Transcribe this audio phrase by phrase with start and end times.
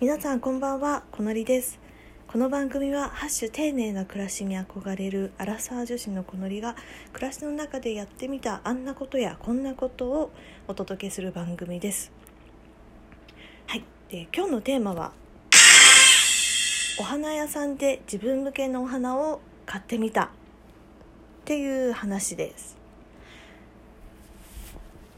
[0.00, 1.78] 皆さんこんばんはこのりです。
[2.26, 6.74] この番組はハッシュ丁寧な暮らしに憧れるアラサー女子のこのりが
[7.12, 10.32] 暮らしの中でやってみたあんなことやこんなことを
[10.66, 12.10] お届けする番組です。
[13.68, 13.84] はい。
[14.10, 15.12] で今日のテーマは
[16.98, 20.24] お花屋さんで自分向けのお花を買ってみた。
[20.24, 20.28] っ
[21.44, 22.76] ていう話です。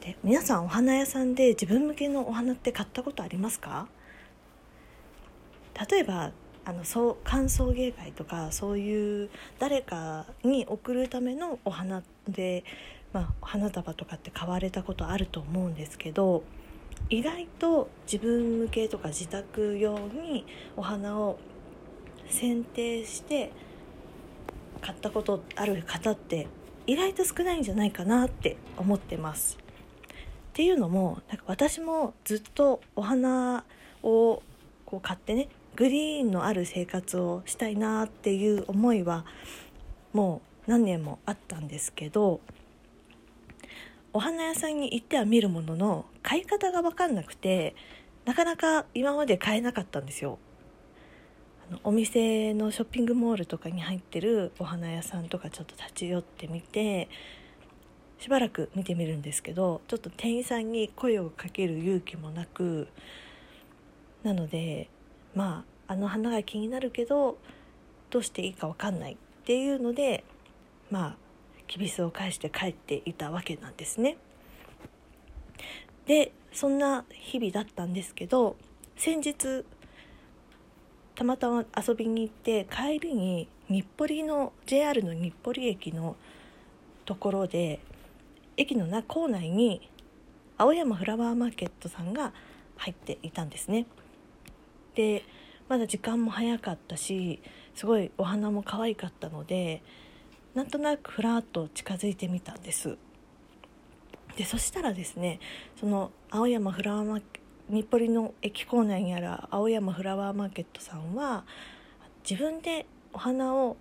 [0.02, 3.88] で皆さんお花屋さんで自分向けのお花って買ったことありますか？
[5.91, 6.33] 例えば
[6.65, 12.65] あのそう歓送迎会とかそういう誰かに贈るためのお花で、
[13.12, 16.43] まあ、花束とかって買われたことあると思うんですけど
[17.09, 20.45] 意外と自分向けとか自宅用に
[20.77, 21.39] お花を
[22.29, 23.52] 選定して
[24.80, 26.49] 買ったことある方って
[26.87, 29.59] 意外と少ないんじゃないかなって思ってます。
[29.59, 33.65] っていうのもなんか私もずっとお花
[34.02, 34.43] を
[34.86, 39.26] こう買ってねグリーンのある生活をしたいなっていう思いは
[40.15, 42.40] もう何年もあったんですけど
[44.15, 47.74] お花屋さんに行っては見るものの買い方が分かんなくて
[48.24, 50.38] なかなか今まで買えなかったんですよ。
[51.82, 57.09] お店のショッピングモールとかに入ってるお花屋さんとかちょっと立ち寄ってみて
[58.21, 62.87] しばらく見てみるんですけどちょっと店員さんに声をかける勇気もなく
[64.27, 64.91] なので
[65.37, 67.38] まああの花が気になるけど
[68.10, 70.25] どうしていいか分かんないっていうので
[70.91, 71.16] まあ
[71.69, 74.16] きびすを返して帰っていたわけなんですね。
[76.06, 78.56] でそんな日々だったんですけど
[78.97, 79.65] 先日
[81.15, 86.16] たまたま遊びに行って帰りに日暮里の JR の日暮里駅の
[87.05, 87.78] ところで
[88.56, 89.88] 駅の構内に
[90.59, 92.33] 青山フラワーマーケットさんが
[92.77, 93.87] 入っていたんですね。
[94.97, 95.22] で
[95.69, 97.41] まだ時間も早かったし
[97.75, 99.83] すごいお花も可愛かったので
[100.55, 102.97] なんとなくふらっと近づいてみたんです
[104.37, 105.39] でそしたらですね
[105.79, 111.45] その青山フラワーマーケ日暮里の駅構内にある青山フラワーマーケットさんは
[112.29, 113.77] 自分でお花を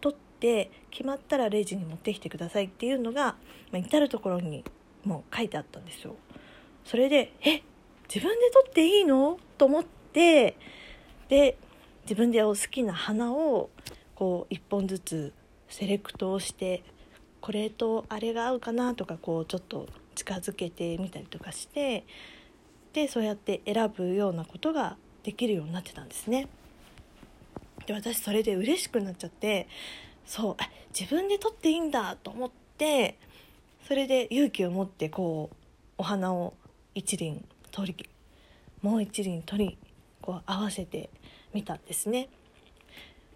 [0.00, 3.34] 取って決まったらレジに持ってきてくださいっていうのが、
[3.72, 4.64] まあ、至る所に
[5.04, 6.14] もう書いてあったんですよ。
[6.84, 7.62] それでえ
[8.12, 9.38] 自分で取っていいの？
[9.58, 10.56] と思って
[11.28, 11.56] で
[12.02, 13.70] 自分でお好きな花を
[14.14, 15.32] こう1本ずつ
[15.68, 16.82] セレクトをして
[17.40, 22.04] これとあれが合うかなとかこうちょっと近づけてみたりとかして
[22.92, 26.48] でそうやって選ぶようなことができるようになってたんですね。
[27.86, 29.68] で私それで嬉しくなっちゃって
[30.26, 30.56] そう
[30.98, 33.16] 自分で撮っていいんだと思って
[33.86, 35.56] それで勇気を持ってこう
[35.98, 36.54] お花を
[36.94, 38.08] 一輪取り
[38.82, 39.78] もう一輪取り
[40.28, 41.08] こう合わせて
[41.54, 42.28] みたんですね。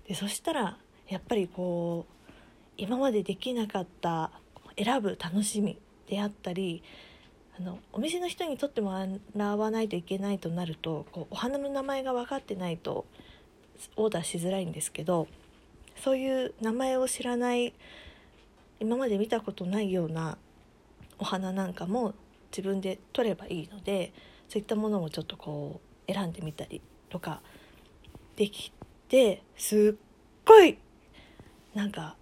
[0.07, 0.77] でそしたら
[1.09, 2.13] やっぱりこう
[2.77, 4.31] 今までできなかった
[4.77, 6.83] 選ぶ楽しみであったり
[7.59, 8.93] あのお店の人にとっても
[9.35, 13.07] らわないといけないとなるとこうお花の名前が分かってないと
[13.97, 15.29] オーダーしづらいんですけど
[15.97, 17.73] そういう名前を知らない
[18.81, 20.37] 今まで見たことないような
[21.19, 22.13] お花なんかも
[22.51, 24.13] 自分で取ればいいので
[24.51, 27.41] そういったものもちょっとこう選んでみたりとか
[28.37, 28.73] でき
[29.09, 30.01] てすっ
[30.45, 30.79] ごい
[31.75, 32.17] なんか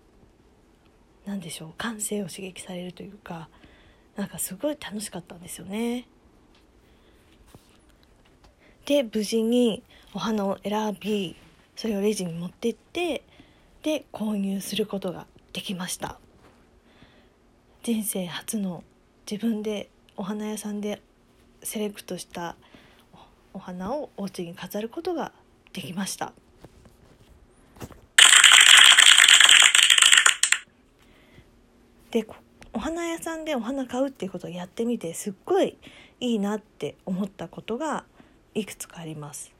[1.26, 3.48] なんでしょう感性を刺激されるというか
[4.16, 6.06] なんかすごい楽しかったんですよね。
[8.86, 9.82] で無事に
[10.14, 11.36] お花を選び
[11.76, 13.22] それをレジに持ってって
[13.82, 16.18] で購入することができました
[17.82, 18.82] 人生初の
[19.30, 21.00] 自分でお花屋さんで
[21.62, 22.56] セレクトした
[23.54, 25.32] お花をお家に飾ることが
[25.72, 26.32] できました
[32.10, 32.26] で
[32.72, 35.76] お花屋さんでお花買うっていうことをやってみてすっごい
[36.20, 38.04] いいなって思ったことが
[38.54, 39.52] いくつかあります。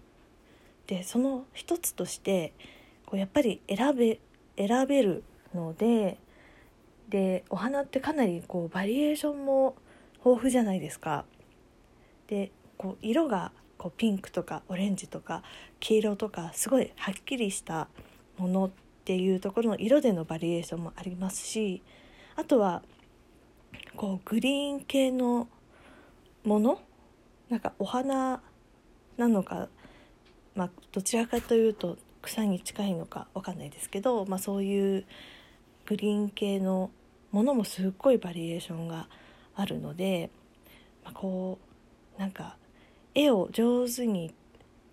[0.87, 2.53] でその一つとして
[3.07, 4.19] こうやっぱり選べ
[4.57, 5.23] 選べる
[5.55, 6.19] ので
[7.09, 9.77] でお花ってかなりこうバリエーションも
[10.19, 11.25] 豊富じゃないですか。
[12.27, 15.43] でこう色がこうピンクとかオレンジとか
[15.81, 17.89] 黄色とかすごいはっきりした
[18.37, 18.71] ものっ
[19.07, 21.83] ていうところの色でのバリエーションもありますし
[22.37, 22.83] あとは
[23.97, 25.49] こうグリーン系の
[26.45, 26.83] もの
[27.49, 28.43] なんかお花
[29.17, 29.71] なのか、
[30.55, 35.07] まあ、どちらかというと草に近いのか分かんないですけど、まあ、そういう
[35.87, 36.91] グリーン系の
[37.33, 39.09] ものもすっごいバリエーションが
[39.55, 40.29] あるので、
[41.03, 41.59] まあ、こ
[42.19, 42.59] うなんか
[43.15, 44.33] 絵を上手に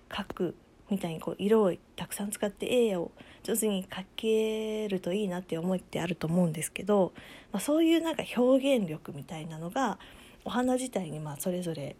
[0.09, 0.55] 描く
[0.89, 3.11] みたいにこう色をたくさん使って絵を
[3.43, 7.13] 上手に描けるといいなって思いってあると思うんですけど、
[7.51, 9.99] まあ、そういうなんか表現力みたいなのが
[10.45, 11.95] お花自体にまあそれぞれ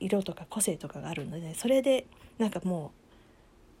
[0.00, 2.06] 色とか個性とかがあるのでそれで
[2.38, 2.92] なんかも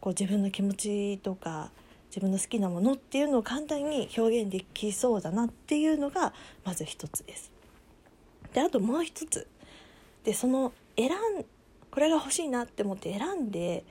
[0.00, 1.70] こう自分の気持ちとか
[2.08, 6.32] 自分の好きなものっていうのを簡単に表現できそうだなっていうのが
[6.64, 7.50] まず一つです。
[8.52, 9.48] であともう一つ
[10.22, 11.44] でその選ん
[11.94, 13.84] これが欲しいなって思って選んで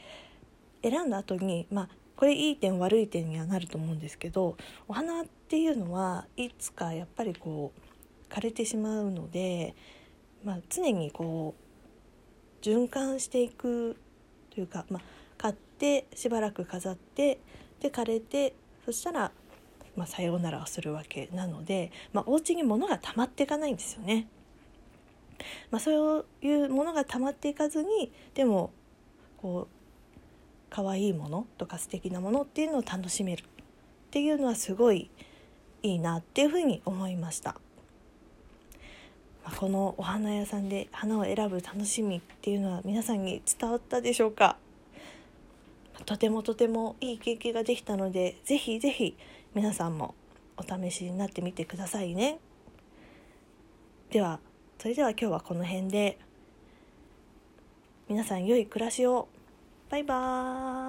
[0.83, 4.57] 選んだ後にまあこれいい点悪い点にはなると思うんですけど
[4.89, 9.73] お花っていうのはいつかやっぱりこう枯れてしまうので、
[10.43, 11.55] まあ、常にこ
[12.61, 13.95] う循環していく
[14.53, 15.01] というか、まあ、
[15.37, 17.39] 買ってしばらく飾って
[17.79, 18.53] で枯れて
[18.83, 19.31] そしたら、
[19.95, 24.27] まあ、さようならをするわけなので、まあ、お家に物が溜まっていかないんですよね。
[25.71, 28.71] まあ、そういうものが溜まっていかずにでも
[29.37, 29.75] こう
[30.69, 33.45] 可愛いものとか素敵なものっていうのを楽しめるっ
[34.11, 35.09] ていうのはすごい
[35.81, 37.55] いいなっていうふうに思いました。
[39.43, 44.57] まあ、このお花屋さんで花を選ぶ楽しみっていうのは皆さんに伝わったでしょうか？
[46.05, 49.15] とてもとてもいい経験ができたのでぜひぜひ
[49.53, 50.15] 皆さんも
[50.57, 52.39] お試しになってみてくださいね
[54.09, 54.39] では
[54.79, 56.17] それでは今日はこの辺で。
[58.09, 59.27] 皆さん良い暮らしを。
[59.89, 60.82] バイバーイ。